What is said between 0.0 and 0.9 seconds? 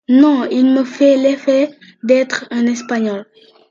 Non, il me